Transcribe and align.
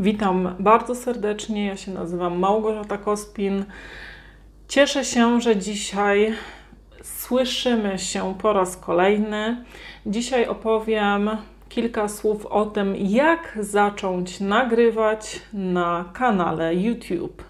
Witam 0.00 0.54
bardzo 0.58 0.94
serdecznie. 0.94 1.66
Ja 1.66 1.76
się 1.76 1.90
nazywam 1.92 2.38
Małgorzata 2.38 2.98
Kospin. 2.98 3.64
Cieszę 4.68 5.04
się, 5.04 5.40
że 5.40 5.56
dzisiaj 5.56 6.34
słyszymy 7.02 7.98
się 7.98 8.34
po 8.42 8.52
raz 8.52 8.76
kolejny. 8.76 9.64
Dzisiaj 10.06 10.46
opowiem 10.46 11.30
kilka 11.68 12.08
słów 12.08 12.46
o 12.46 12.66
tym, 12.66 12.96
jak 12.96 13.58
zacząć 13.60 14.40
nagrywać 14.40 15.40
na 15.52 16.04
kanale 16.12 16.74
YouTube. 16.74 17.47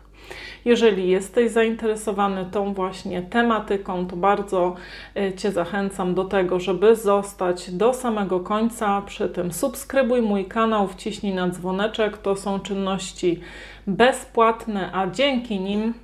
Jeżeli 0.65 1.09
jesteś 1.09 1.51
zainteresowany 1.51 2.47
tą 2.53 2.75
właśnie 2.75 3.23
tematyką, 3.23 4.07
to 4.07 4.17
bardzo 4.17 4.75
e, 5.17 5.33
Cię 5.33 5.53
zachęcam 5.53 6.15
do 6.15 6.25
tego, 6.25 6.61
żeby 6.61 6.97
zostać 6.97 7.71
do 7.71 7.95
samego 7.95 8.41
końca. 8.41 9.03
Przy 9.03 9.29
tym 9.29 9.53
subskrybuj 9.53 10.23
mój 10.23 10.45
kanał, 10.45 10.89
wciśnij 10.89 11.35
na 11.35 11.49
dzwoneczek. 11.49 12.19
To 12.19 12.37
są 12.37 12.61
czynności 12.61 13.41
bezpłatne, 13.87 14.91
a 14.93 15.07
dzięki 15.07 15.61
nim 15.61 15.95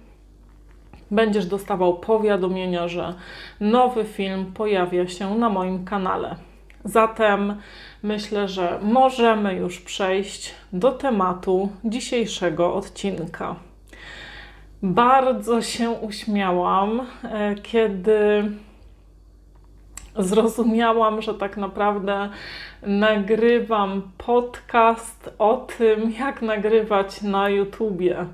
będziesz 1.11 1.47
dostawał 1.47 1.99
powiadomienia, 1.99 2.89
że 2.89 3.15
nowy 3.61 4.05
film 4.05 4.53
pojawia 4.55 5.09
się 5.09 5.35
na 5.35 5.49
moim 5.49 5.85
kanale. 5.85 6.37
Zatem 6.85 7.57
myślę, 8.03 8.49
że 8.49 8.79
możemy 8.83 9.55
już 9.55 9.81
przejść 9.81 10.55
do 10.73 10.93
tematu 10.93 11.69
dzisiejszego 11.85 12.75
odcinka. 12.75 13.57
Bardzo 14.83 15.63
się 15.63 15.91
uśmiałam, 15.91 17.07
e, 17.23 17.55
kiedy 17.55 18.51
zrozumiałam, 20.19 21.23
że 21.23 21.35
tak 21.35 21.57
naprawdę 21.57 22.29
nagrywam 22.83 24.03
podcast 24.19 25.35
o 25.39 25.57
tym, 25.57 26.13
jak 26.19 26.43
nagrywać 26.43 27.23
na 27.23 27.49
YouTubie. 27.49 28.27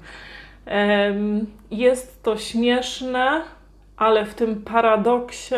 Jest 1.71 2.23
to 2.23 2.37
śmieszne, 2.37 3.43
ale 3.97 4.27
w 4.27 4.35
tym 4.35 4.63
paradoksie 4.63 5.55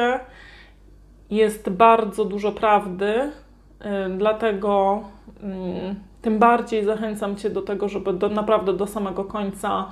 jest 1.30 1.70
bardzo 1.70 2.24
dużo 2.24 2.52
prawdy, 2.52 3.32
e, 3.80 4.08
dlatego 4.08 5.02
mm, 5.42 5.94
tym 6.22 6.38
bardziej 6.38 6.84
zachęcam 6.84 7.36
Cię 7.36 7.50
do 7.50 7.62
tego, 7.62 7.88
żeby 7.88 8.12
do, 8.12 8.28
naprawdę 8.28 8.72
do 8.72 8.86
samego 8.86 9.24
końca 9.24 9.90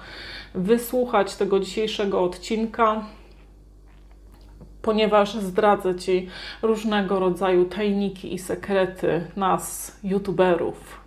wysłuchać 0.54 1.36
tego 1.36 1.60
dzisiejszego 1.60 2.22
odcinka, 2.22 3.04
ponieważ 4.82 5.34
zdradzę 5.34 5.94
Ci 5.94 6.28
różnego 6.62 7.20
rodzaju 7.20 7.64
tajniki 7.64 8.34
i 8.34 8.38
sekrety 8.38 9.26
nas, 9.36 9.98
YouTuberów. 10.04 11.00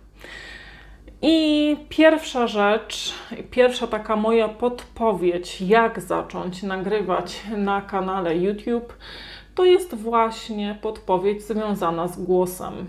I 1.22 1.76
pierwsza 1.88 2.46
rzecz, 2.46 3.14
pierwsza 3.50 3.86
taka 3.86 4.16
moja 4.16 4.48
podpowiedź, 4.48 5.60
jak 5.60 6.00
zacząć 6.00 6.62
nagrywać 6.62 7.42
na 7.56 7.82
kanale 7.82 8.36
YouTube, 8.36 8.92
to 9.54 9.64
jest 9.64 9.94
właśnie 9.94 10.78
podpowiedź 10.82 11.42
związana 11.42 12.08
z 12.08 12.22
głosem. 12.22 12.86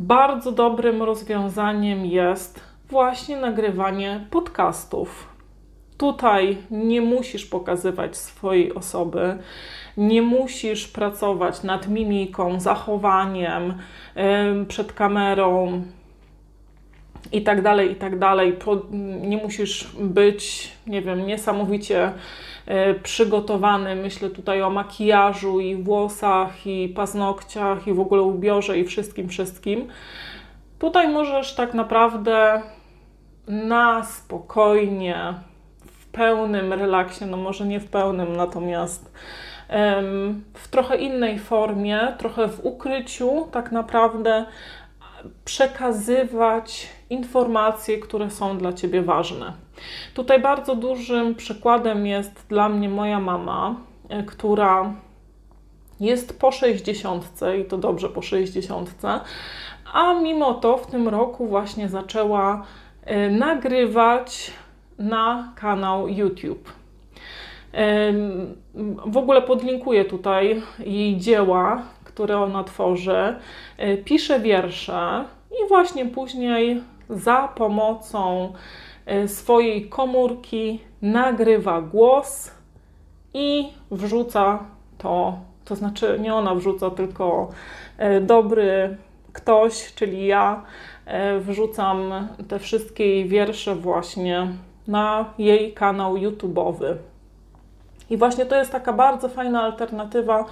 Bardzo 0.00 0.52
dobrym 0.52 1.02
rozwiązaniem 1.02 2.06
jest 2.06 2.60
właśnie 2.88 3.36
nagrywanie 3.36 4.26
podcastów. 4.30 5.28
Tutaj 5.96 6.58
nie 6.70 7.00
musisz 7.00 7.46
pokazywać 7.46 8.16
swojej 8.16 8.74
osoby, 8.74 9.38
nie 9.96 10.22
musisz 10.22 10.88
pracować 10.88 11.62
nad 11.62 11.88
mimiką, 11.88 12.60
zachowaniem 12.60 13.74
przed 14.68 14.92
kamerą 14.92 15.82
i 17.32 17.42
tak 17.42 17.62
dalej, 17.62 17.92
i 17.92 17.96
tak 17.96 18.18
dalej. 18.18 18.56
Nie 19.20 19.36
musisz 19.36 19.88
być, 20.00 20.72
nie 20.86 21.02
wiem, 21.02 21.26
niesamowicie 21.26 22.12
przygotowany. 23.02 23.96
Myślę 23.96 24.30
tutaj 24.30 24.62
o 24.62 24.70
makijażu 24.70 25.60
i 25.60 25.76
włosach, 25.76 26.66
i 26.66 26.88
paznokciach, 26.88 27.86
i 27.86 27.92
w 27.92 28.00
ogóle 28.00 28.22
ubiorze, 28.22 28.78
i 28.78 28.84
wszystkim, 28.84 29.28
wszystkim. 29.28 29.88
Tutaj 30.78 31.08
możesz 31.08 31.54
tak 31.54 31.74
naprawdę 31.74 32.62
na 33.48 34.04
spokojnie, 34.04 35.34
w 35.86 36.06
pełnym 36.06 36.72
relaksie, 36.72 37.26
no 37.26 37.36
może 37.36 37.66
nie 37.66 37.80
w 37.80 37.86
pełnym, 37.86 38.36
natomiast 38.36 39.12
w 40.54 40.68
trochę 40.70 40.96
innej 40.96 41.38
formie, 41.38 42.14
trochę 42.18 42.48
w 42.48 42.66
ukryciu, 42.66 43.48
tak 43.50 43.72
naprawdę 43.72 44.46
przekazywać 45.44 46.88
informacje, 47.10 47.98
które 47.98 48.30
są 48.30 48.58
dla 48.58 48.72
ciebie 48.72 49.02
ważne. 49.02 49.52
Tutaj 50.14 50.40
bardzo 50.40 50.74
dużym 50.74 51.34
przykładem 51.34 52.06
jest 52.06 52.46
dla 52.48 52.68
mnie 52.68 52.88
moja 52.88 53.20
mama, 53.20 53.74
e, 54.08 54.22
która 54.22 54.94
jest 56.00 56.40
po 56.40 56.52
60 56.52 57.40
i 57.60 57.64
to 57.64 57.78
dobrze 57.78 58.08
po 58.08 58.22
60, 58.22 58.90
a 59.92 60.14
mimo 60.14 60.54
to 60.54 60.76
w 60.76 60.86
tym 60.86 61.08
roku 61.08 61.46
właśnie 61.46 61.88
zaczęła 61.88 62.66
E, 63.08 63.30
nagrywać 63.30 64.50
na 64.98 65.52
kanał 65.56 66.08
YouTube. 66.08 66.72
W 69.06 69.16
ogóle 69.16 69.42
podlinkuję 69.42 70.04
tutaj 70.04 70.62
jej 70.78 71.16
dzieła, 71.16 71.82
które 72.04 72.38
ona 72.38 72.64
tworzy. 72.64 73.36
E, 73.78 73.96
pisze 73.96 74.40
wiersze 74.40 75.24
i 75.50 75.68
właśnie 75.68 76.06
później 76.06 76.82
za 77.10 77.48
pomocą 77.48 78.52
swojej 79.26 79.88
komórki 79.88 80.80
nagrywa 81.02 81.82
głos 81.82 82.50
i 83.34 83.68
wrzuca 83.90 84.64
to, 84.98 85.38
to 85.64 85.76
znaczy 85.76 86.18
nie 86.20 86.34
ona 86.34 86.54
wrzuca, 86.54 86.90
tylko 86.90 87.50
dobry 88.20 88.96
ktoś, 89.32 89.94
czyli 89.94 90.26
ja, 90.26 90.62
E, 91.08 91.40
wrzucam 91.40 92.28
te 92.48 92.58
wszystkie 92.58 93.06
jej 93.06 93.28
wiersze 93.28 93.74
właśnie 93.74 94.48
na 94.86 95.34
jej 95.38 95.72
kanał 95.72 96.14
YouTube'owy. 96.14 96.96
I 98.10 98.16
właśnie 98.16 98.46
to 98.46 98.56
jest 98.56 98.72
taka 98.72 98.92
bardzo 98.92 99.28
fajna 99.28 99.62
alternatywa 99.62 100.44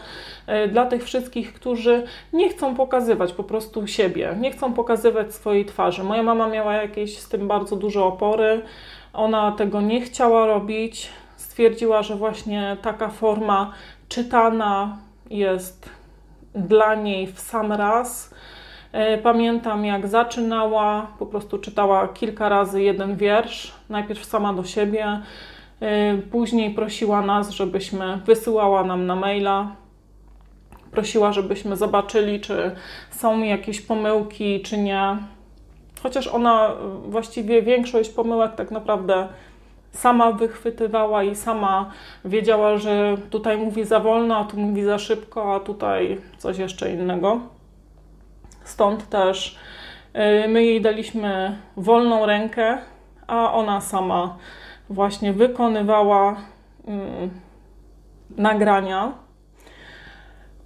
e, 0.47 0.69
dla 0.69 0.87
tych 0.87 1.05
wszystkich, 1.05 1.55
którzy 1.55 2.05
nie 2.33 2.49
chcą 2.49 2.75
pokazywać 2.75 3.33
po 3.33 3.45
prostu 3.45 3.87
siebie, 3.87 4.37
nie 4.41 4.51
chcą 4.51 4.73
pokazywać 4.73 5.35
swojej 5.35 5.65
twarzy. 5.65 6.05
Moja 6.05 6.23
mama 6.23 6.49
miała 6.49 6.75
jakieś 6.75 7.19
z 7.19 7.29
tym 7.29 7.49
bardzo 7.49 7.77
duże 7.77 8.05
opory, 8.05 8.63
ona 9.13 9.53
tego 9.53 9.81
nie 9.81 10.01
chciała 10.01 10.47
robić. 10.47 11.09
Stwierdziła, 11.37 12.03
że 12.03 12.17
właśnie 12.17 12.77
taka 12.83 13.09
forma 13.09 13.73
czytana 14.09 14.97
jest 15.31 15.91
dla 16.55 16.95
niej 16.95 17.27
w 17.27 17.41
sam 17.41 17.73
raz 17.73 18.35
E, 18.97 19.19
pamiętam, 19.19 19.85
jak 19.85 20.07
zaczynała, 20.07 21.07
po 21.19 21.27
prostu 21.27 21.59
czytała 21.59 22.09
kilka 22.09 22.49
razy 22.49 22.83
jeden 22.83 23.17
wiersz, 23.17 23.75
najpierw 23.89 24.25
sama 24.25 24.53
do 24.53 24.65
siebie, 24.65 25.21
później 26.31 26.71
prosiła 26.71 27.23
nas, 27.23 27.51
żebyśmy 27.51 28.17
wysyłała 28.27 28.85
nam 28.85 29.07
na 29.07 29.17
maila. 29.17 29.77
Prosiła, 30.91 31.33
żebyśmy 31.33 31.77
zobaczyli, 31.77 32.41
czy 32.41 32.71
są 33.11 33.43
jakieś 33.43 33.81
pomyłki, 33.81 34.61
czy 34.61 34.79
nie. 34.79 35.17
Chociaż 36.03 36.29
ona 36.29 36.71
właściwie 37.05 37.63
większość 37.63 38.11
pomyłek 38.11 38.55
tak 38.55 38.71
naprawdę 38.71 39.29
sama 39.93 40.33
wychwytywała 40.33 41.23
i 41.23 41.35
sama 41.37 41.91
wiedziała, 42.25 42.77
że 42.77 43.17
tutaj 43.31 43.59
mówi 43.59 43.85
za 43.85 44.01
wolno, 44.01 44.37
a 44.37 44.45
tu 44.45 44.57
mówi 44.57 44.85
za 44.85 44.99
szybko, 44.99 45.55
a 45.55 45.61
tutaj 45.61 46.21
coś 46.39 46.59
jeszcze 46.59 46.93
innego. 46.93 47.41
Stąd 48.65 49.09
też 49.09 49.59
y, 50.45 50.49
my 50.49 50.65
jej 50.65 50.81
daliśmy 50.81 51.59
wolną 51.77 52.27
rękę, 52.27 52.79
a 53.27 53.53
ona 53.53 53.81
sama 53.81 54.37
właśnie 54.91 55.33
wykonywała 55.33 56.37
mm, 56.87 57.31
nagrania. 58.37 59.13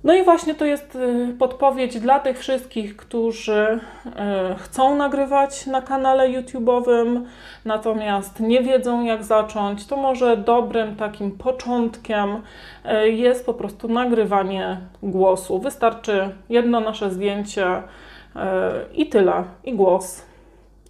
No 0.05 0.15
i 0.15 0.25
właśnie 0.25 0.55
to 0.55 0.65
jest 0.65 0.97
y, 0.97 1.35
podpowiedź 1.39 2.01
dla 2.01 2.21
tych 2.21 2.39
wszystkich, 2.39 2.97
którzy 2.97 3.81
y, 4.07 4.11
chcą 4.59 4.97
nagrywać 4.97 5.67
na 5.67 5.83
kanale 5.83 6.29
YouTube'owym, 6.29 7.25
natomiast 7.65 8.41
nie 8.41 8.63
wiedzą 8.63 9.05
jak 9.05 9.25
zacząć. 9.25 9.87
To 9.87 9.97
może 9.97 10.37
dobrym 10.37 10.97
takim 10.97 11.31
początkiem 11.31 12.43
jest 13.05 13.47
po 13.47 13.55
prostu 13.55 13.89
nagrywanie 13.89 14.81
głosu. 15.03 15.59
Wystarczy 15.59 16.35
jedno 16.49 16.81
nasze 16.81 17.11
zdjęcie 17.11 17.83
i 18.95 19.07
tyle, 19.07 19.45
i 19.65 19.75
głos. 19.75 20.23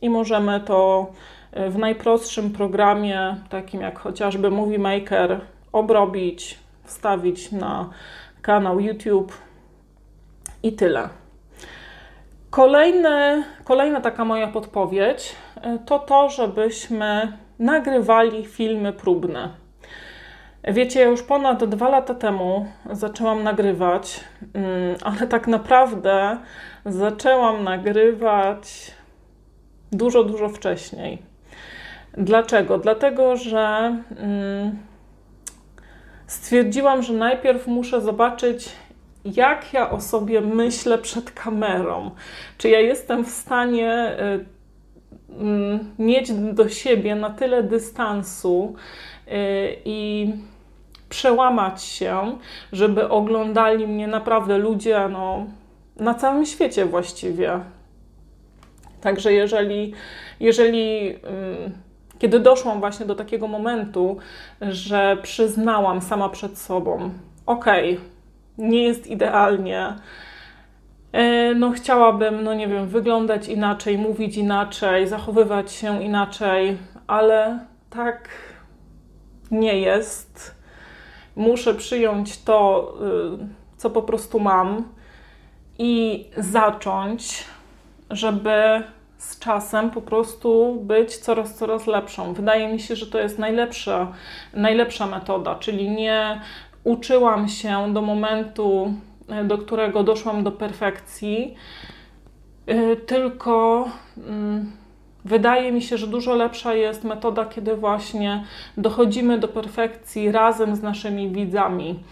I 0.03 0.11
możemy 0.11 0.61
to 0.61 1.07
w 1.53 1.79
najprostszym 1.79 2.51
programie, 2.51 3.37
takim 3.49 3.81
jak 3.81 3.99
chociażby 3.99 4.51
Movie 4.51 4.79
Maker, 4.79 5.41
obrobić, 5.73 6.59
wstawić 6.85 7.53
na 7.53 7.91
kanał 8.43 8.81
YouTube 8.81 9.33
i 10.63 10.73
tyle. 10.73 11.09
Kolejny, 12.51 13.45
kolejna 13.65 14.01
taka 14.01 14.25
moja 14.25 14.47
podpowiedź 14.47 15.37
to 15.87 15.99
to, 15.99 16.29
żebyśmy 16.29 17.33
nagrywali 17.59 18.47
filmy 18.47 18.93
próbne. 18.93 19.49
Wiecie, 20.65 21.01
ja 21.01 21.07
już 21.07 21.23
ponad 21.23 21.65
dwa 21.65 21.89
lata 21.89 22.15
temu 22.15 22.67
zaczęłam 22.91 23.43
nagrywać, 23.43 24.21
mm, 24.55 24.97
ale 25.05 25.27
tak 25.27 25.47
naprawdę 25.47 26.39
zaczęłam 26.87 27.65
nagrywać 27.65 28.91
dużo, 29.93 30.25
dużo 30.25 30.49
wcześniej. 30.49 31.30
Dlaczego? 32.17 32.79
Dlatego, 32.79 33.37
że 33.37 33.97
mm, 34.17 34.79
stwierdziłam, 36.27 37.03
że 37.03 37.13
najpierw 37.13 37.67
muszę 37.67 38.01
zobaczyć, 38.01 38.69
jak 39.25 39.73
ja 39.73 39.91
o 39.91 40.01
sobie 40.01 40.41
myślę 40.41 40.99
przed 40.99 41.31
kamerą. 41.31 42.11
Czy 42.59 42.69
ja 42.69 42.81
jestem 42.81 43.25
w 43.25 43.31
stanie 43.31 44.17
y, 44.21 45.41
mm, 45.41 45.95
mieć 45.99 46.33
do 46.33 46.69
siebie 46.69 47.15
na 47.15 47.31
tyle 47.31 47.63
dystansu 47.63 48.75
y, 49.29 49.31
i 49.85 50.33
przełamać 51.09 51.83
się, 51.83 52.39
żeby 52.73 53.09
oglądali 53.09 53.87
mnie 53.87 54.09
naprawdę 54.09 54.59
ludzie 54.59 55.09
no, 55.09 55.47
na 55.97 56.15
całym 56.15 56.47
świecie 56.47 56.87
właściwie. 56.87 57.61
Także 59.01 59.33
jeżeli, 59.33 59.93
jeżeli 60.41 61.15
kiedy 62.21 62.41
doszłam 62.41 62.81
właśnie 62.81 63.07
do 63.07 63.15
takiego 63.15 63.49
momentu, 63.49 64.17
że 64.61 65.17
przyznałam 65.23 66.01
sama 66.01 66.29
przed 66.29 66.59
sobą, 66.59 67.11
okej, 67.47 67.93
okay, 67.95 68.07
nie 68.59 68.83
jest 68.83 69.07
idealnie, 69.07 69.97
e, 71.13 71.55
no 71.55 71.71
chciałabym, 71.71 72.45
no 72.45 72.55
nie 72.55 72.69
wiem, 72.69 72.89
wyglądać 72.89 73.49
inaczej, 73.49 73.99
mówić 73.99 74.37
inaczej, 74.37 75.09
zachowywać 75.09 75.73
się 75.73 76.03
inaczej, 76.03 76.79
ale 77.07 77.59
tak 77.91 78.29
nie 79.51 79.81
jest. 79.81 80.61
Muszę 81.37 81.75
przyjąć 81.75 82.43
to, 82.43 82.93
y, 83.43 83.77
co 83.77 83.91
po 83.91 84.03
prostu 84.03 84.41
mam 84.41 84.85
i 85.79 86.25
zacząć, 86.37 87.45
żeby 88.11 88.83
z 89.21 89.39
czasem 89.39 89.91
po 89.91 90.03
prostu 90.03 90.81
być 90.83 91.17
coraz, 91.17 91.55
coraz 91.55 91.87
lepszą. 91.87 92.33
Wydaje 92.33 92.73
mi 92.73 92.81
się, 92.81 92.97
że 92.97 93.07
to 93.07 93.19
jest 93.19 93.39
najlepsza, 93.39 94.13
najlepsza 94.55 95.07
metoda, 95.07 95.55
czyli 95.55 95.91
nie 95.91 96.41
uczyłam 96.85 97.49
się 97.49 97.95
do 97.95 98.03
momentu, 98.03 98.95
do 99.45 99.59
którego 99.59 100.03
doszłam 100.03 100.45
do 100.45 100.53
perfekcji, 100.53 101.55
y, 102.71 102.97
tylko 102.97 103.89
mm, 104.27 104.73
wydaje 105.25 105.73
mi 105.73 105.83
się, 105.83 105.99
że 105.99 106.07
dużo 106.07 106.35
lepsza 106.35 106.75
jest 106.75 107.05
metoda, 107.05 107.45
kiedy 107.45 107.77
właśnie 107.77 108.45
dochodzimy 108.77 109.39
do 109.39 109.49
perfekcji 109.49 110.33
razem 110.33 110.77
z 110.77 110.83
naszymi 110.83 111.31
widzami. 111.31 112.03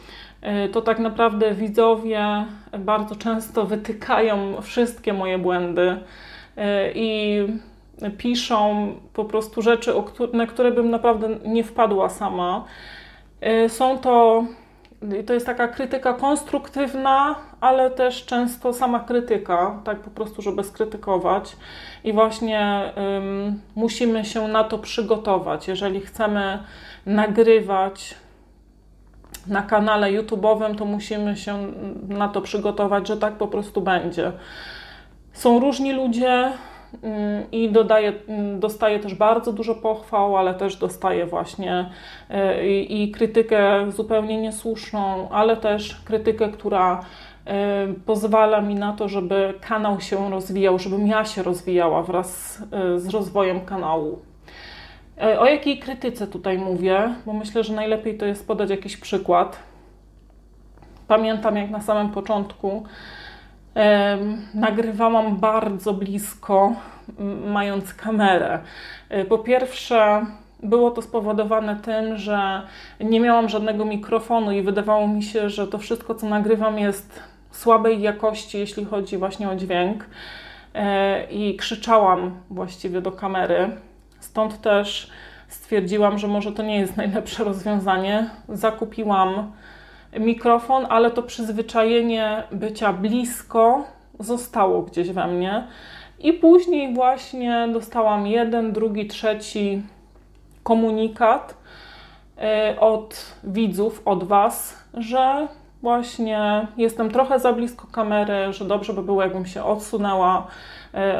Y, 0.67 0.69
to 0.69 0.83
tak 0.83 0.99
naprawdę 0.99 1.55
widzowie 1.55 2.45
bardzo 2.79 3.17
często 3.17 3.67
wytykają 3.67 4.63
wszystkie 4.63 5.13
moje 5.13 5.39
błędy 5.39 5.97
E, 5.97 6.01
i 6.95 7.41
piszą 8.19 8.93
po 9.13 9.25
prostu 9.25 9.63
rzeczy, 9.63 9.93
na 10.33 10.47
które 10.47 10.73
bym 10.73 10.91
naprawdę 10.91 11.29
nie 11.45 11.65
wpadła 11.65 12.09
sama. 12.09 12.65
E, 13.41 13.69
są 13.69 13.99
to, 13.99 14.45
to 15.27 15.35
jest 15.35 15.47
taka 15.47 15.69
krytyka 15.69 16.13
konstruktywna, 16.15 17.35
ale 17.61 17.91
też 17.91 18.25
często 18.25 18.73
sama 18.73 19.01
krytyka, 19.01 19.81
tak 19.85 20.01
po 20.01 20.11
prostu, 20.11 20.43
żeby 20.43 20.65
skrytykować. 20.65 21.57
I 22.05 22.13
właśnie 22.13 22.93
um, 22.97 23.61
musimy 23.77 24.25
się 24.25 24.49
na 24.49 24.65
to 24.65 24.79
przygotować. 24.79 25.69
Jeżeli 25.69 26.01
chcemy 26.01 26.59
nagrywać 27.07 28.15
na 29.47 29.63
kanale 29.63 30.07
YouTube'owym, 30.07 30.77
to 30.77 30.85
musimy 30.85 31.37
się 31.37 31.73
na 32.09 32.29
to 32.29 32.41
przygotować, 32.41 33.09
że 33.09 33.17
tak 33.17 33.35
po 33.35 33.47
prostu 33.47 33.81
będzie. 33.81 34.33
Są 35.39 35.61
różni 35.61 35.93
ludzie 35.93 36.53
mm, 37.03 37.51
i 37.53 37.71
dodaję, 37.71 38.13
mm, 38.29 38.61
dostaję 38.61 38.99
też 38.99 39.15
bardzo 39.15 39.53
dużo 39.53 39.75
pochwał, 39.75 40.37
ale 40.37 40.55
też 40.55 40.77
dostaję 40.77 41.27
właśnie 41.27 41.91
y, 42.31 42.69
i, 42.69 43.03
i 43.03 43.11
krytykę 43.11 43.91
zupełnie 43.91 44.41
niesłuszną, 44.41 45.29
ale 45.31 45.57
też 45.57 46.01
krytykę, 46.05 46.49
która 46.49 47.01
y, 47.01 47.95
pozwala 48.07 48.61
mi 48.61 48.75
na 48.75 48.93
to, 48.93 49.09
żeby 49.09 49.55
kanał 49.61 50.01
się 50.01 50.31
rozwijał, 50.31 50.79
żebym 50.79 51.07
ja 51.07 51.25
się 51.25 51.43
rozwijała 51.43 52.03
wraz 52.03 52.61
y, 52.97 53.01
z 53.01 53.09
rozwojem 53.09 53.61
kanału. 53.61 54.19
O 55.39 55.47
jakiej 55.47 55.79
krytyce 55.79 56.27
tutaj 56.27 56.59
mówię? 56.59 57.15
Bo 57.27 57.33
myślę, 57.33 57.65
że 57.65 57.75
najlepiej 57.75 58.19
to 58.19 58.27
jest 58.27 58.47
podać 58.47 58.71
jakiś 58.71 58.97
przykład. 58.97 59.59
Pamiętam, 61.09 61.57
jak 61.57 61.71
na 61.71 61.81
samym 61.81 62.09
początku 62.09 62.83
nagrywałam 64.55 65.37
bardzo 65.37 65.95
blisko, 65.95 66.73
mając 67.47 67.95
kamerę. 67.95 68.59
E, 69.09 69.25
po 69.25 69.39
pierwsze, 69.39 70.27
było 70.63 70.91
to 70.91 71.03
spowodowane 71.03 71.77
tym, 71.77 72.17
że 72.17 72.63
nie 73.01 73.21
miałam 73.21 73.49
żadnego 73.49 73.85
mikrofonu 73.85 74.53
i 74.53 74.63
wydawało 74.63 75.09
mi 75.09 75.23
się, 75.23 75.51
że 75.51 75.67
to 75.67 75.79
wszystko, 75.79 76.15
co 76.15 76.29
nagrywam, 76.29 76.79
jest 76.79 77.23
słabej 77.51 78.03
jakości, 78.03 78.59
jeśli 78.59 78.85
chodzi 78.85 79.19
właśnie 79.19 79.51
o 79.51 79.57
dźwięk. 79.57 80.05
E, 80.75 81.25
I 81.31 81.57
krzyczałam 81.57 82.41
właściwie 82.51 83.01
do 83.01 83.13
kamery. 83.13 83.71
Stąd 84.21 84.61
też 84.61 85.11
stwierdziłam, 85.49 86.19
że 86.19 86.29
może 86.29 86.53
to 86.53 86.63
nie 86.63 86.79
jest 86.81 86.97
najlepsze 86.97 87.45
rozwiązanie. 87.45 88.31
Zakupiłam 88.49 89.53
mikrofon, 90.17 90.87
ale 90.89 91.11
to 91.11 91.23
przyzwyczajenie 91.23 92.43
bycia 92.53 92.93
blisko 92.93 93.85
zostało 94.21 94.83
gdzieś 94.83 95.11
we 95.11 95.27
mnie. 95.27 95.67
I 96.19 96.33
później 96.33 96.95
właśnie 96.95 97.69
dostałam 97.73 98.27
jeden, 98.27 98.73
drugi, 98.73 99.07
trzeci 99.07 99.83
komunikat 100.63 101.55
y, 102.75 102.81
od 102.81 103.35
widzów, 103.45 104.03
od 104.05 104.25
Was, 104.25 104.85
że 104.95 105.49
właśnie 105.83 106.67
jestem 106.77 107.11
trochę 107.11 107.39
za 107.39 107.53
blisko 107.53 107.87
kamery, 107.93 108.53
że 108.53 108.65
dobrze 108.65 108.93
by 108.93 109.03
było, 109.03 109.23
jakbym 109.23 109.47
się 109.47 109.65
odsunęła, 109.65 110.47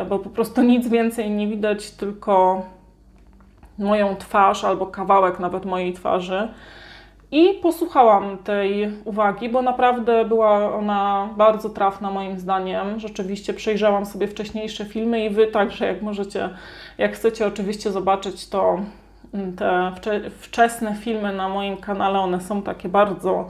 y, 0.03 0.05
bo 0.05 0.19
po 0.19 0.31
prostu 0.31 0.63
nic 0.63 0.89
więcej 0.89 1.31
nie 1.31 1.47
widać, 1.47 1.91
tylko 1.91 2.63
moją 3.79 4.17
twarz 4.17 4.65
albo 4.65 4.87
kawałek 4.87 5.41
nawet 5.41 5.65
mojej 5.65 5.93
twarzy. 5.93 6.49
I 7.31 7.55
posłuchałam 7.55 8.39
tej 8.39 8.93
uwagi, 9.05 9.49
bo 9.49 9.63
naprawdę 9.63 10.25
była 10.25 10.75
ona 10.75 11.29
bardzo 11.37 11.71
trafna 11.71 12.11
moim 12.11 12.39
zdaniem. 12.39 13.01
Rzeczywiście 13.01 13.55
przejrzałam 13.55 14.07
sobie 14.07 14.29
wcześniejsze 14.29 14.85
filmy 14.85 15.25
i 15.25 15.31
wy 15.31 15.47
także, 15.47 15.87
jak 15.87 16.03
możecie, 16.03 16.51
jak 16.99 17.15
chcecie 17.15 17.47
oczywiście 17.47 17.93
zobaczyć, 17.93 18.49
to 18.49 18.81
mm, 19.35 19.57
te 19.57 20.31
wczesne 20.31 20.95
filmy 20.95 21.33
na 21.33 21.49
moim 21.49 21.77
kanale, 21.77 22.19
one 22.19 22.41
są 22.41 22.63
takie 22.63 22.89
bardzo 22.89 23.49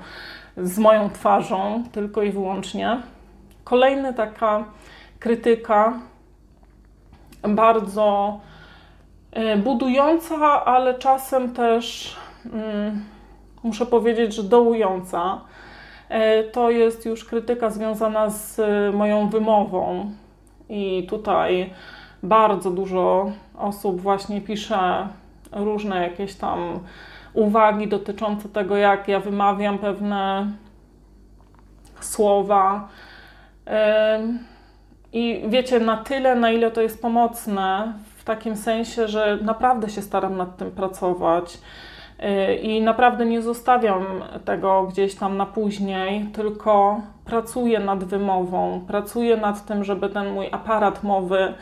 z 0.57 0.79
moją 0.79 1.11
twarzą, 1.11 1.85
tylko 1.93 2.23
i 2.23 2.31
wyłącznie. 2.31 3.03
Kolejna 3.65 4.13
taka 4.13 4.65
krytyka, 5.19 5.99
bardzo 7.43 8.41
e, 9.33 9.57
budująca, 9.57 10.65
ale 10.65 10.95
czasem 10.95 11.53
też. 11.53 12.17
Hmm, 12.53 13.05
muszę 13.63 13.87
powiedzieć, 13.87 14.35
że 14.35 14.43
dołująca. 14.43 15.41
E, 16.09 16.45
to 16.45 16.71
jest 16.71 17.07
już 17.07 17.25
krytyka 17.25 17.71
związana 17.71 18.31
z 18.31 18.61
moją 18.95 19.29
wymową, 19.29 20.11
i 20.69 21.07
tutaj 21.11 21.71
bardzo 22.23 22.71
dużo 22.71 23.33
osób 23.59 24.01
właśnie 24.01 24.41
pisze 24.41 25.09
różne 25.53 26.03
jakieś 26.03 26.35
tam 26.35 26.81
uwagi 27.35 27.89
dotyczące 27.89 28.49
tego, 28.49 28.77
jak 28.77 29.09
ja 29.09 29.21
wymawiam 29.21 29.79
pewne 29.79 30.53
słowa. 32.01 32.89
E, 33.67 34.21
I 35.13 35.43
wiecie, 35.49 35.81
na 35.81 35.97
tyle, 35.97 36.35
na 36.35 36.51
ile 36.51 36.71
to 36.71 36.81
jest 36.81 37.03
pomocne, 37.03 37.93
w 38.17 38.25
takim 38.25 38.57
sensie, 38.57 39.09
że 39.09 39.39
naprawdę 39.43 39.89
się 39.89 40.03
staram 40.03 40.37
nad 40.37 40.57
tym 40.57 40.71
pracować. 40.71 41.59
Y, 42.23 42.55
I 42.55 42.81
naprawdę 42.81 43.27
nie 43.27 43.43
zostawiam 43.43 44.05
tego 44.45 44.83
gdzieś 44.83 45.15
tam 45.15 45.37
na 45.37 45.47
później, 45.47 46.25
tylko 46.33 47.01
pracuję 47.25 47.81
nad 47.81 48.05
wymową, 48.05 48.85
pracuję 48.87 49.37
nad 49.37 49.67
tym, 49.67 49.85
żeby 49.85 50.09
ten 50.09 50.31
mój 50.31 50.49
aparat 50.53 51.03
mowy 51.03 51.55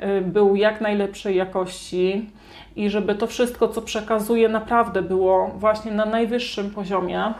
y, 0.00 0.20
był 0.20 0.56
jak 0.56 0.80
najlepszej 0.80 1.36
jakości 1.36 2.30
i 2.76 2.90
żeby 2.90 3.14
to 3.14 3.26
wszystko, 3.26 3.68
co 3.68 3.82
przekazuję, 3.82 4.48
naprawdę 4.48 5.02
było 5.02 5.50
właśnie 5.56 5.92
na 5.92 6.04
najwyższym 6.04 6.70
poziomie. 6.70 7.34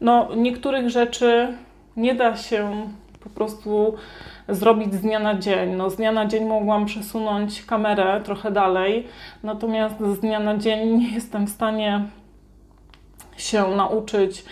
No, 0.00 0.28
niektórych 0.36 0.90
rzeczy 0.90 1.54
nie 1.96 2.14
da 2.14 2.36
się 2.36 2.70
po 3.20 3.30
prostu 3.30 3.94
zrobić 4.50 4.94
z 4.94 5.00
dnia 5.00 5.18
na 5.18 5.38
dzień. 5.38 5.70
No, 5.70 5.90
z 5.90 5.96
dnia 5.96 6.12
na 6.12 6.26
dzień 6.26 6.44
mogłam 6.44 6.86
przesunąć 6.86 7.62
kamerę 7.62 8.20
trochę 8.24 8.50
dalej, 8.50 9.06
natomiast 9.42 10.00
z 10.00 10.20
dnia 10.20 10.40
na 10.40 10.58
dzień 10.58 10.98
nie 10.98 11.14
jestem 11.14 11.46
w 11.46 11.50
stanie 11.50 12.04
się 13.36 13.68
nauczyć 13.68 14.44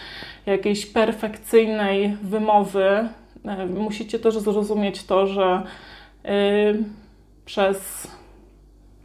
jakiejś 0.47 0.87
perfekcyjnej 0.87 2.17
wymowy. 2.23 3.09
E, 3.45 3.67
musicie 3.67 4.19
też 4.19 4.39
zrozumieć 4.39 5.05
to, 5.05 5.27
że 5.27 5.63
yy, 6.25 6.31
przez 7.45 8.09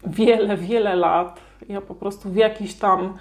wiele, 0.06 0.58
wiele 0.58 0.96
lat 0.96 1.40
ja 1.70 1.82
po 1.82 1.96
prostu 1.96 2.30
w 2.30 2.36
jakiś 2.36 2.74
tam 2.74 3.18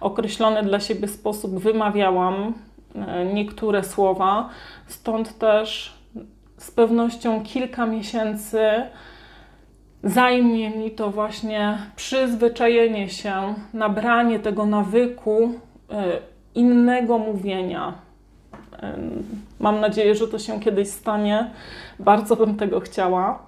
określony 0.00 0.62
dla 0.62 0.80
siebie 0.80 1.08
sposób 1.08 1.58
wymawiałam 1.58 2.54
e, 2.94 3.24
niektóre 3.24 3.84
słowa, 3.84 4.48
stąd 4.86 5.38
też 5.38 5.95
z 6.58 6.70
pewnością 6.70 7.42
kilka 7.42 7.86
miesięcy 7.86 8.60
zajmie 10.04 10.70
mi 10.70 10.90
to 10.90 11.10
właśnie 11.10 11.78
przyzwyczajenie 11.96 13.08
się, 13.08 13.54
nabranie 13.74 14.38
tego 14.38 14.66
nawyku 14.66 15.52
e, 15.90 16.18
innego 16.54 17.18
mówienia. 17.18 17.94
E, 18.82 18.98
mam 19.60 19.80
nadzieję, 19.80 20.14
że 20.14 20.28
to 20.28 20.38
się 20.38 20.60
kiedyś 20.60 20.88
stanie. 20.88 21.50
Bardzo 21.98 22.36
bym 22.36 22.56
tego 22.56 22.80
chciała. 22.80 23.38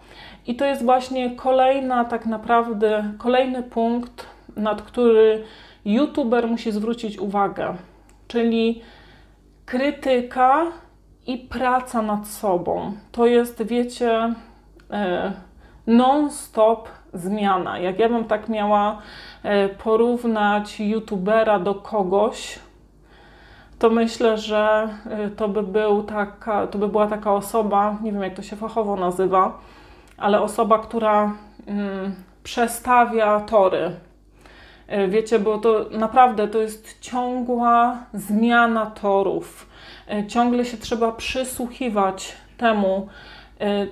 I 0.46 0.54
to 0.54 0.64
jest 0.64 0.84
właśnie 0.84 1.30
kolejna, 1.30 2.04
tak 2.04 2.26
naprawdę, 2.26 3.12
kolejny 3.18 3.62
punkt, 3.62 4.26
nad 4.56 4.82
który 4.82 5.44
YouTuber 5.84 6.48
musi 6.48 6.72
zwrócić 6.72 7.18
uwagę, 7.18 7.74
czyli 8.28 8.82
krytyka 9.66 10.66
i 11.28 11.38
praca 11.38 12.02
nad 12.02 12.28
sobą. 12.28 12.92
To 13.12 13.26
jest, 13.26 13.62
wiecie, 13.62 14.34
e, 14.90 15.32
non-stop 15.86 16.88
zmiana. 17.14 17.78
Jak 17.78 17.98
ja 17.98 18.08
bym 18.08 18.24
tak 18.24 18.48
miała 18.48 18.98
e, 19.42 19.68
porównać 19.68 20.80
YouTubera 20.80 21.58
do 21.58 21.74
kogoś, 21.74 22.58
to 23.78 23.90
myślę, 23.90 24.38
że 24.38 24.88
e, 25.10 25.30
to 25.30 25.48
by, 25.48 25.62
był 25.62 26.02
taka, 26.02 26.66
to 26.66 26.78
by 26.78 26.88
była 26.88 27.06
taka 27.06 27.32
osoba, 27.32 27.96
nie 28.02 28.12
wiem 28.12 28.22
jak 28.22 28.34
to 28.34 28.42
się 28.42 28.56
fachowo 28.56 28.96
nazywa, 28.96 29.58
ale 30.16 30.40
osoba, 30.40 30.78
która 30.78 31.32
mm, 31.66 32.14
przestawia 32.42 33.40
tory. 33.40 33.90
E, 34.88 35.08
wiecie, 35.08 35.38
bo 35.38 35.58
to 35.58 35.86
naprawdę 35.90 36.48
to 36.48 36.58
jest 36.58 37.00
ciągła 37.00 37.98
zmiana 38.14 38.86
torów. 38.86 39.68
E, 40.10 40.26
ciągle 40.26 40.64
się 40.64 40.76
trzeba 40.76 41.12
przysłuchiwać 41.12 42.36
temu 42.56 43.08
e, 43.60 43.86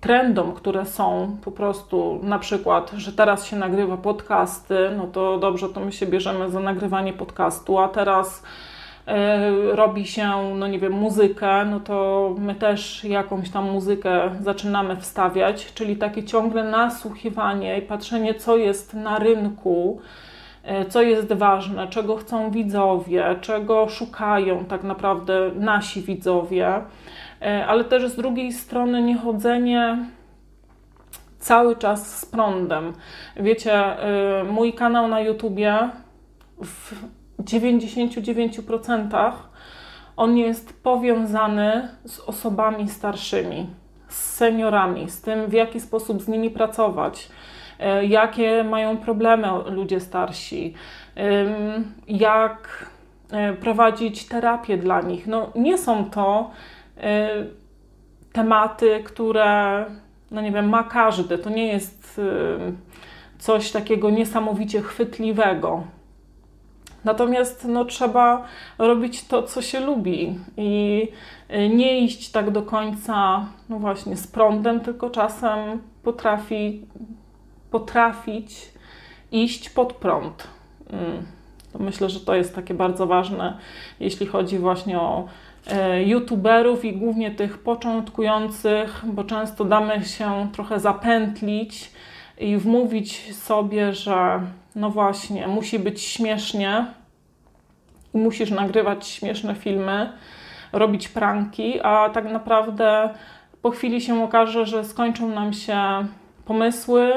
trendom, 0.00 0.52
które 0.52 0.86
są 0.86 1.36
po 1.44 1.52
prostu, 1.52 2.20
na 2.22 2.38
przykład, 2.38 2.90
że 2.96 3.12
teraz 3.12 3.46
się 3.46 3.56
nagrywa 3.56 3.96
podcasty, 3.96 4.74
no 4.96 5.06
to 5.06 5.38
dobrze, 5.38 5.68
to 5.68 5.80
my 5.80 5.92
się 5.92 6.06
bierzemy 6.06 6.50
za 6.50 6.60
nagrywanie 6.60 7.12
podcastu, 7.12 7.78
a 7.78 7.88
teraz 7.88 8.42
robi 9.72 10.06
się, 10.06 10.54
no 10.54 10.68
nie 10.68 10.78
wiem, 10.78 10.92
muzykę, 10.92 11.64
no 11.64 11.80
to 11.80 12.34
my 12.38 12.54
też 12.54 13.04
jakąś 13.04 13.50
tam 13.50 13.70
muzykę 13.70 14.30
zaczynamy 14.40 14.96
wstawiać, 14.96 15.72
czyli 15.74 15.96
takie 15.96 16.24
ciągle 16.24 16.64
nasłuchiwanie 16.64 17.78
i 17.78 17.82
patrzenie, 17.82 18.34
co 18.34 18.56
jest 18.56 18.94
na 18.94 19.18
rynku, 19.18 20.00
e, 20.62 20.84
co 20.84 21.02
jest 21.02 21.32
ważne, 21.32 21.88
czego 21.88 22.16
chcą 22.16 22.50
widzowie, 22.50 23.36
czego 23.40 23.88
szukają 23.88 24.64
tak 24.64 24.82
naprawdę 24.82 25.50
nasi 25.54 26.02
widzowie, 26.02 26.80
e, 27.42 27.66
ale 27.66 27.84
też 27.84 28.08
z 28.08 28.16
drugiej 28.16 28.52
strony 28.52 29.02
nie 29.02 29.18
chodzenie 29.18 29.98
cały 31.38 31.76
czas 31.76 32.18
z 32.18 32.26
prądem. 32.26 32.92
Wiecie, 33.36 33.84
mój 34.50 34.72
kanał 34.72 35.08
na 35.08 35.20
YouTubie 35.20 35.78
w 36.64 36.94
99% 37.44 39.32
on 40.16 40.38
jest 40.38 40.82
powiązany 40.82 41.88
z 42.04 42.20
osobami 42.20 42.88
starszymi, 42.88 43.66
z 44.08 44.34
seniorami, 44.34 45.10
z 45.10 45.20
tym, 45.20 45.46
w 45.46 45.52
jaki 45.52 45.80
sposób 45.80 46.22
z 46.22 46.28
nimi 46.28 46.50
pracować, 46.50 47.28
e, 47.78 48.06
jakie 48.06 48.64
mają 48.64 48.96
problemy 48.96 49.48
ludzie 49.66 50.00
starsi, 50.00 50.74
jak 52.08 52.86
e, 53.30 53.52
prowadzić 53.52 54.26
terapię 54.26 54.76
dla 54.76 55.00
nich. 55.00 55.26
No, 55.26 55.52
nie 55.54 55.78
są 55.78 56.10
to 56.10 56.50
e, 56.96 57.28
tematy, 58.32 59.02
które, 59.04 59.84
no 60.30 60.40
nie 60.40 60.52
wiem, 60.52 60.68
ma 60.68 60.84
każdy. 60.84 61.38
To 61.38 61.50
nie 61.50 61.66
jest 61.66 62.20
coś 63.38 63.70
takiego 63.70 64.10
niesamowicie 64.10 64.82
chwytliwego. 64.82 65.84
Natomiast 67.04 67.64
no, 67.68 67.84
trzeba 67.84 68.44
robić 68.78 69.24
to, 69.24 69.42
co 69.42 69.62
się 69.62 69.80
lubi 69.80 70.38
i 70.56 71.08
y, 71.50 71.68
nie 71.68 72.00
iść 72.00 72.30
tak 72.30 72.50
do 72.50 72.62
końca, 72.62 73.46
no 73.68 73.78
właśnie, 73.78 74.16
z 74.16 74.26
prądem, 74.26 74.80
tylko 74.80 75.10
czasem 75.10 75.58
potrafi, 76.02 76.86
potrafić 77.70 78.72
iść 79.32 79.70
pod 79.70 79.92
prąd. 79.92 80.48
Mm. 80.90 81.22
To 81.72 81.78
myślę, 81.78 82.10
że 82.10 82.20
to 82.20 82.34
jest 82.34 82.54
takie 82.54 82.74
bardzo 82.74 83.06
ważne, 83.06 83.58
jeśli 84.00 84.26
chodzi 84.26 84.58
właśnie 84.58 85.00
o 85.00 85.28
e, 85.66 86.02
youtuberów 86.02 86.84
i 86.84 86.96
głównie 86.96 87.30
tych 87.30 87.58
początkujących, 87.58 89.04
bo 89.04 89.24
często 89.24 89.64
damy 89.64 90.04
się 90.04 90.48
trochę 90.52 90.80
zapętlić 90.80 91.92
i 92.38 92.56
wmówić 92.56 93.34
sobie, 93.34 93.92
że 93.92 94.40
no 94.74 94.90
właśnie, 94.90 95.48
musi 95.48 95.78
być 95.78 96.02
śmiesznie 96.02 96.86
i 98.14 98.18
musisz 98.18 98.50
nagrywać 98.50 99.06
śmieszne 99.06 99.54
filmy, 99.54 100.12
robić 100.72 101.08
pranki, 101.08 101.80
a 101.82 102.10
tak 102.10 102.24
naprawdę 102.24 103.14
po 103.62 103.70
chwili 103.70 104.00
się 104.00 104.24
okaże, 104.24 104.66
że 104.66 104.84
skończą 104.84 105.28
nam 105.28 105.52
się 105.52 105.80
pomysły, 106.44 107.12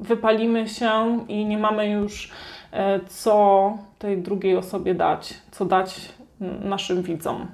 wypalimy 0.00 0.68
się 0.68 1.24
i 1.28 1.44
nie 1.44 1.58
mamy 1.58 1.90
już 1.90 2.32
e, 2.72 3.00
co 3.00 3.72
tej 3.98 4.22
drugiej 4.22 4.56
osobie 4.56 4.94
dać, 4.94 5.34
co 5.50 5.64
dać 5.64 6.12
naszym 6.60 7.02
widzom. 7.02 7.46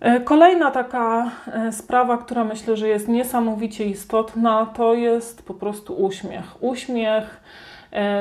E, 0.00 0.20
kolejna 0.20 0.70
taka 0.70 1.30
e, 1.52 1.72
sprawa, 1.72 2.18
która 2.18 2.44
myślę, 2.44 2.76
że 2.76 2.88
jest 2.88 3.08
niesamowicie 3.08 3.84
istotna, 3.84 4.66
to 4.66 4.94
jest 4.94 5.46
po 5.46 5.54
prostu 5.54 5.94
uśmiech. 5.94 6.62
Uśmiech 6.62 7.40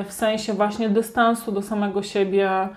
w 0.05 0.13
sensie 0.13 0.53
właśnie 0.53 0.89
dystansu 0.89 1.51
do 1.51 1.61
samego 1.61 2.03
siebie. 2.03 2.69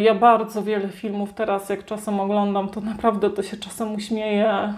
Ja 0.00 0.14
bardzo 0.14 0.62
wiele 0.62 0.88
filmów 0.88 1.32
teraz, 1.32 1.68
jak 1.68 1.84
czasem 1.84 2.20
oglądam, 2.20 2.68
to 2.68 2.80
naprawdę 2.80 3.30
to 3.30 3.42
się 3.42 3.56
czasem 3.56 3.94
uśmieję 3.94 4.74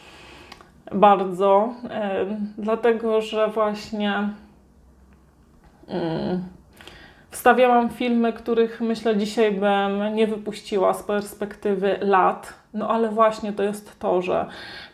bardzo, 0.92 1.74
dlatego 2.58 3.20
że 3.20 3.48
właśnie. 3.48 4.28
Mm, 5.88 6.44
Wstawiałam 7.34 7.90
filmy, 7.90 8.32
których 8.32 8.80
myślę 8.80 9.16
dzisiaj 9.16 9.52
bym 9.52 10.14
nie 10.14 10.26
wypuściła 10.26 10.94
z 10.94 11.02
perspektywy 11.02 11.98
lat. 12.00 12.54
No 12.74 12.88
ale 12.88 13.08
właśnie 13.08 13.52
to 13.52 13.62
jest 13.62 13.98
to, 13.98 14.22
że 14.22 14.46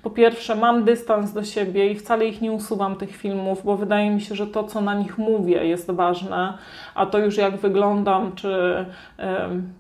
po 0.02 0.10
pierwsze 0.10 0.54
mam 0.54 0.84
dystans 0.84 1.32
do 1.32 1.44
siebie 1.44 1.92
i 1.92 1.94
wcale 1.94 2.26
ich 2.26 2.40
nie 2.40 2.52
usuwam 2.52 2.96
tych 2.96 3.16
filmów, 3.16 3.64
bo 3.64 3.76
wydaje 3.76 4.10
mi 4.10 4.20
się, 4.20 4.34
że 4.34 4.46
to, 4.46 4.64
co 4.64 4.80
na 4.80 4.94
nich 4.94 5.18
mówię, 5.18 5.66
jest 5.66 5.90
ważne, 5.90 6.58
a 6.94 7.06
to 7.06 7.18
już 7.18 7.36
jak 7.36 7.56
wyglądam, 7.56 8.32
czy 8.34 8.84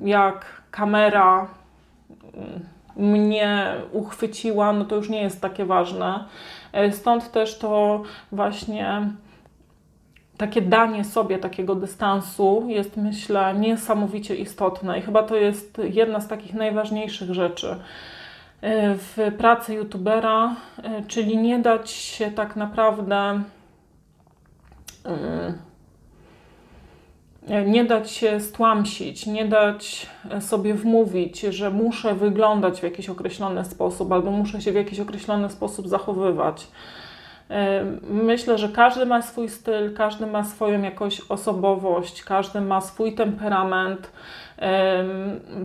jak 0.00 0.62
kamera 0.70 1.46
mnie 2.96 3.74
uchwyciła, 3.92 4.72
no 4.72 4.84
to 4.84 4.96
już 4.96 5.08
nie 5.08 5.22
jest 5.22 5.40
takie 5.40 5.64
ważne. 5.64 6.24
E, 6.72 6.92
stąd 6.92 7.32
też 7.32 7.58
to 7.58 8.02
właśnie 8.32 9.10
takie 10.40 10.62
danie 10.62 11.04
sobie 11.04 11.38
takiego 11.38 11.74
dystansu 11.74 12.64
jest, 12.68 12.96
myślę, 12.96 13.54
niesamowicie 13.54 14.36
istotne 14.36 14.98
i 14.98 15.02
chyba 15.02 15.22
to 15.22 15.36
jest 15.36 15.80
jedna 15.92 16.20
z 16.20 16.28
takich 16.28 16.54
najważniejszych 16.54 17.34
rzeczy 17.34 17.76
e, 18.60 18.94
w 18.94 19.32
pracy 19.38 19.74
youtubera, 19.74 20.56
e, 20.82 21.02
czyli 21.08 21.38
nie 21.38 21.58
dać 21.58 21.90
się 21.90 22.30
tak 22.30 22.56
naprawdę 22.56 23.42
e, 25.06 25.54
nie 27.66 27.84
dać 27.84 28.10
się 28.10 28.40
stłamsić, 28.40 29.26
nie 29.26 29.44
dać 29.44 30.06
sobie 30.40 30.74
wmówić, 30.74 31.40
że 31.40 31.70
muszę 31.70 32.14
wyglądać 32.14 32.80
w 32.80 32.82
jakiś 32.82 33.08
określony 33.08 33.64
sposób 33.64 34.12
albo 34.12 34.30
muszę 34.30 34.60
się 34.60 34.72
w 34.72 34.74
jakiś 34.74 35.00
określony 35.00 35.50
sposób 35.50 35.88
zachowywać 35.88 36.66
Myślę, 38.10 38.58
że 38.58 38.68
każdy 38.68 39.06
ma 39.06 39.22
swój 39.22 39.48
styl, 39.48 39.94
każdy 39.94 40.26
ma 40.26 40.44
swoją 40.44 40.82
jakąś 40.82 41.20
osobowość, 41.28 42.22
każdy 42.22 42.60
ma 42.60 42.80
swój 42.80 43.14
temperament, 43.14 44.12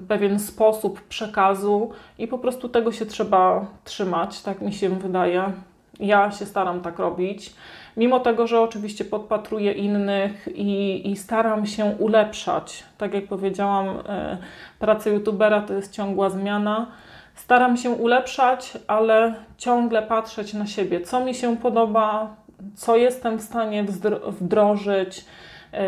pewien 0.08 0.40
sposób 0.40 1.02
przekazu 1.02 1.92
i 2.18 2.28
po 2.28 2.38
prostu 2.38 2.70
tego 2.70 2.92
się 2.92 3.06
trzeba 3.06 3.66
trzymać, 3.84 4.42
tak 4.42 4.62
mi 4.62 4.74
się 4.74 4.90
wydaje. 4.90 5.52
Ja 6.00 6.32
się 6.32 6.46
staram 6.46 6.82
tak 6.82 7.00
robić, 7.00 7.54
mimo 7.98 8.20
tego, 8.20 8.48
że 8.48 8.62
oczywiście 8.62 9.06
podpatruję 9.06 9.72
innych 9.72 10.48
i, 10.56 11.12
i 11.12 11.18
staram 11.18 11.66
się 11.66 11.86
ulepszać. 11.86 12.84
Tak 12.98 13.14
jak 13.14 13.28
powiedziałam, 13.28 13.88
e, 13.88 14.38
praca 14.80 15.10
youtubera 15.10 15.62
to 15.62 15.74
jest 15.74 15.92
ciągła 15.92 16.30
zmiana. 16.30 16.88
Staram 17.36 17.78
się 17.78 17.90
ulepszać, 17.90 18.78
ale 18.88 19.36
ciągle 19.58 20.02
patrzeć 20.02 20.54
na 20.54 20.66
siebie, 20.66 21.02
co 21.02 21.26
mi 21.26 21.36
się 21.36 21.58
podoba, 21.58 22.36
co 22.76 22.96
jestem 22.96 23.38
w 23.38 23.42
stanie 23.42 23.86
wdrożyć, 24.28 25.26
e, 25.72 25.84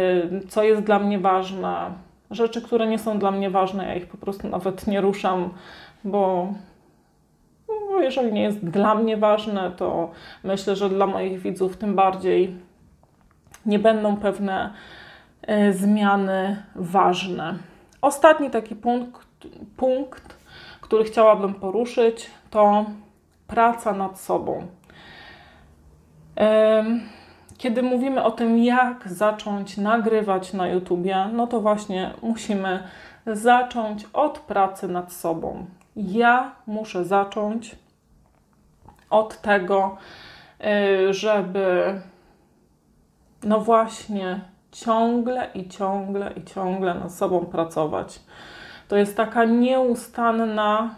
co 0.49 0.63
jest 0.63 0.81
dla 0.81 0.99
mnie 0.99 1.19
ważne. 1.19 1.91
Rzeczy, 2.31 2.61
które 2.61 2.87
nie 2.87 2.99
są 2.99 3.19
dla 3.19 3.31
mnie 3.31 3.49
ważne, 3.49 3.85
ja 3.85 3.95
ich 3.95 4.07
po 4.07 4.17
prostu 4.17 4.47
nawet 4.47 4.87
nie 4.87 5.01
ruszam, 5.01 5.49
bo 6.03 6.53
bo 7.67 8.01
jeżeli 8.01 8.33
nie 8.33 8.43
jest 8.43 8.65
dla 8.65 8.95
mnie 8.95 9.17
ważne, 9.17 9.71
to 9.71 10.11
myślę, 10.43 10.75
że 10.75 10.89
dla 10.89 11.07
moich 11.07 11.39
widzów 11.39 11.77
tym 11.77 11.95
bardziej 11.95 12.55
nie 13.65 13.79
będą 13.79 14.17
pewne 14.17 14.73
e, 15.41 15.73
zmiany 15.73 16.63
ważne. 16.75 17.55
Ostatni 18.01 18.49
taki 18.49 18.75
punkt, 18.75 19.27
punkt, 19.77 20.36
który 20.87 21.03
chciałabym 21.03 21.53
poruszyć, 21.53 22.29
to 22.49 22.85
praca 23.47 23.93
nad 23.93 24.19
sobą. 24.19 24.67
Kiedy 27.57 27.83
mówimy 27.83 28.23
o 28.23 28.31
tym, 28.31 28.57
jak 28.57 29.07
zacząć 29.07 29.77
nagrywać 29.77 30.53
na 30.53 30.67
YouTubie, 30.67 31.29
no 31.33 31.47
to 31.47 31.61
właśnie 31.61 32.13
musimy 32.21 32.83
zacząć 33.25 34.05
od 34.13 34.39
pracy 34.39 34.87
nad 34.87 35.13
sobą. 35.13 35.65
Ja 35.95 36.51
muszę 36.67 37.05
zacząć 37.05 37.75
od 39.09 39.41
tego, 39.41 39.97
y, 41.09 41.13
żeby 41.13 42.01
no 43.43 43.59
właśnie 43.59 44.41
ciągle 44.71 45.47
i 45.53 45.69
ciągle 45.69 46.33
i 46.33 46.43
ciągle 46.43 46.93
nad 46.93 47.13
sobą 47.13 47.45
pracować. 47.45 48.19
To 48.87 48.97
jest 48.97 49.17
taka 49.17 49.45
nieustanna 49.45 50.95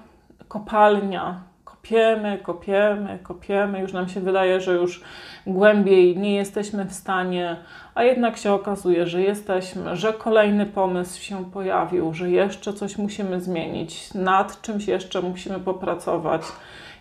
kopalnia. 0.47 1.41
Kopiemy, 1.63 2.37
kopiemy, 2.37 3.19
kopiemy. 3.23 3.79
Już 3.79 3.93
nam 3.93 4.09
się 4.09 4.19
wydaje, 4.19 4.61
że 4.61 4.73
już 4.73 5.03
głębiej 5.47 6.17
nie 6.17 6.35
jesteśmy 6.35 6.85
w 6.85 6.93
stanie, 6.93 7.55
a 7.95 8.03
jednak 8.03 8.37
się 8.37 8.53
okazuje, 8.53 9.07
że 9.07 9.21
jesteśmy, 9.21 9.95
że 9.95 10.13
kolejny 10.13 10.65
pomysł 10.65 11.21
się 11.21 11.51
pojawił, 11.51 12.13
że 12.13 12.29
jeszcze 12.29 12.73
coś 12.73 12.97
musimy 12.97 13.41
zmienić, 13.41 14.13
nad 14.13 14.61
czymś 14.61 14.87
jeszcze 14.87 15.21
musimy 15.21 15.59
popracować. 15.59 16.41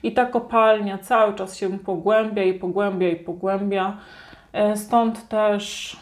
I 0.02 0.12
ta 0.12 0.26
kopalnia 0.26 0.98
cały 0.98 1.34
czas 1.34 1.56
się 1.56 1.78
pogłębia 1.78 2.42
i 2.42 2.54
pogłębia 2.54 3.08
i 3.08 3.16
pogłębia. 3.16 3.96
E, 4.52 4.76
stąd 4.76 5.28
też 5.28 5.96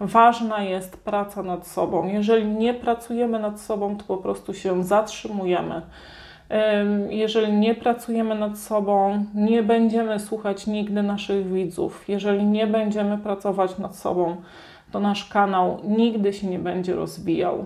ważna 0.00 0.62
jest 0.62 0.96
praca 0.96 1.42
nad 1.42 1.66
sobą. 1.66 2.06
Jeżeli 2.06 2.46
nie 2.46 2.74
pracujemy 2.74 3.38
nad 3.38 3.60
sobą, 3.60 3.96
to 3.96 4.04
po 4.04 4.16
prostu 4.16 4.54
się 4.54 4.84
zatrzymujemy. 4.84 5.82
Jeżeli 7.08 7.52
nie 7.52 7.74
pracujemy 7.74 8.34
nad 8.34 8.58
sobą, 8.58 9.24
nie 9.34 9.62
będziemy 9.62 10.20
słuchać 10.20 10.66
nigdy 10.66 11.02
naszych 11.02 11.52
widzów. 11.52 12.08
Jeżeli 12.08 12.44
nie 12.44 12.66
będziemy 12.66 13.18
pracować 13.18 13.78
nad 13.78 13.96
sobą, 13.96 14.36
to 14.92 15.00
nasz 15.00 15.28
kanał 15.28 15.80
nigdy 15.84 16.32
się 16.32 16.46
nie 16.46 16.58
będzie 16.58 16.94
rozwijał 16.94 17.64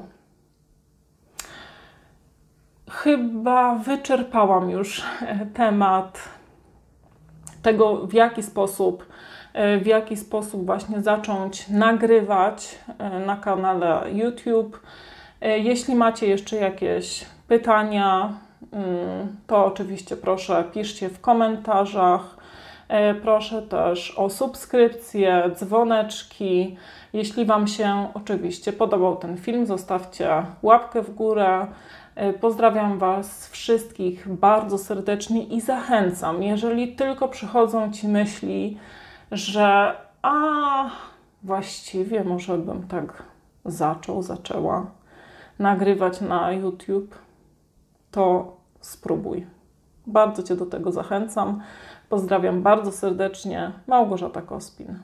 chyba 2.90 3.74
wyczerpałam 3.74 4.70
już 4.70 5.02
e, 5.22 5.46
temat 5.46 6.18
tego, 7.62 8.06
w 8.06 8.12
jaki 8.12 8.42
sposób, 8.42 9.06
w 9.82 9.86
jaki 9.86 10.16
sposób 10.16 10.66
właśnie 10.66 11.02
zacząć 11.02 11.68
nagrywać 11.68 12.78
e, 12.98 13.18
na 13.20 13.37
kanale 13.37 14.02
YouTube. 14.12 14.80
Jeśli 15.40 15.94
macie 15.94 16.26
jeszcze 16.26 16.56
jakieś 16.56 17.24
pytania, 17.48 18.32
mm, 18.72 19.37
to 19.46 19.64
oczywiście 19.64 20.16
proszę 20.16 20.64
piszcie 20.72 21.08
w 21.08 21.20
komentarzach. 21.20 22.38
Proszę 23.22 23.62
też 23.62 24.14
o 24.16 24.30
subskrypcje, 24.30 25.50
dzwoneczki. 25.54 26.76
Jeśli 27.12 27.44
Wam 27.44 27.66
się 27.66 28.08
oczywiście 28.14 28.72
podobał 28.72 29.16
ten 29.16 29.37
film, 29.37 29.66
zostawcie 29.66 30.42
łapkę 30.62 31.02
w 31.02 31.14
górę. 31.14 31.66
E, 32.18 32.32
pozdrawiam 32.32 32.98
Was 32.98 33.48
wszystkich 33.48 34.28
bardzo 34.28 34.78
serdecznie 34.78 35.42
i 35.44 35.61
zachęcam, 35.61 36.42
jeżeli 36.42 36.96
tylko 36.96 37.28
przychodzą 37.28 37.92
Ci 37.92 38.08
myśli, 38.08 38.78
że 39.30 39.96
a 40.22 40.90
właściwie 41.42 42.24
może 42.24 42.58
bym 42.58 42.88
tak 42.88 43.22
zaczął, 43.64 44.22
zaczęła 44.22 44.86
nagrywać 45.58 46.20
na 46.20 46.52
YouTube, 46.52 47.14
to 48.10 48.56
spróbuj. 48.80 49.46
Bardzo 50.06 50.42
Cię 50.42 50.56
do 50.56 50.66
tego 50.66 50.92
zachęcam. 50.92 51.62
Pozdrawiam 52.08 52.62
bardzo 52.62 52.92
serdecznie. 52.92 53.72
Małgorzata 53.86 54.42
Kospin. 54.42 54.98